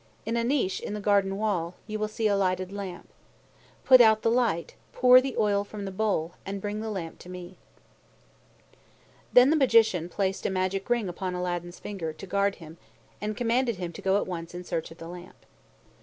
In 0.25 0.35
a 0.35 0.43
niche 0.43 0.79
in 0.79 0.95
the 0.95 0.99
garden 0.99 1.37
wall, 1.37 1.75
you 1.85 1.99
will 1.99 2.07
see 2.07 2.25
a 2.25 2.35
lighted 2.35 2.71
lamp. 2.71 3.07
Put 3.85 4.01
out 4.01 4.23
the 4.23 4.31
light, 4.31 4.73
pour 4.93 5.21
the 5.21 5.37
oil 5.37 5.63
from 5.63 5.85
the 5.85 5.91
bowl, 5.91 6.31
and 6.43 6.59
bring 6.59 6.79
the 6.81 6.89
lamp 6.89 7.19
to 7.19 7.29
me." 7.29 7.55
Then 9.31 9.51
the 9.51 9.55
Magician 9.55 10.09
placed 10.09 10.43
a 10.47 10.49
magic 10.49 10.89
ring 10.89 11.07
upon 11.07 11.35
Aladdin's 11.35 11.77
finger, 11.77 12.13
to 12.13 12.25
guard 12.25 12.55
him, 12.55 12.79
and 13.21 13.37
commanded 13.37 13.75
him 13.75 13.93
to 13.93 14.01
go 14.01 14.17
at 14.17 14.25
once 14.25 14.55
in 14.55 14.63
search 14.63 14.89
of 14.89 14.97
the 14.97 15.07
lamp. 15.07 15.45